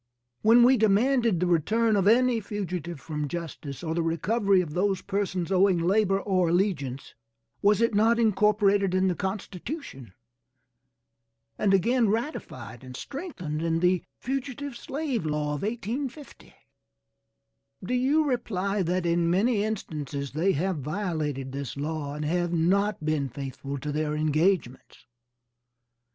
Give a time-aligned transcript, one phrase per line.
[0.41, 5.03] When we demanded the return of any fugitive from justice, or the recovery of those
[5.03, 7.13] persons owing labor or allegiance,
[7.61, 10.13] was it not incorporated in the Constitution,
[11.55, 16.55] and again ratified and strengthened in the fugitive slave law of 1850?
[17.83, 23.05] Do you reply that in many instances they have violated this law and have not
[23.05, 25.05] been faithful to their engagements?